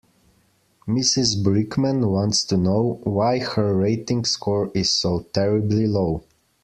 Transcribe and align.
Mrs 0.87 1.43
Brickman 1.43 2.09
wants 2.09 2.43
to 2.45 2.57
know 2.57 2.99
why 3.03 3.37
her 3.37 3.75
rating 3.75 4.25
score 4.25 4.71
is 4.73 4.89
so 4.89 5.27
terribly 5.31 5.85
low. 5.85 6.23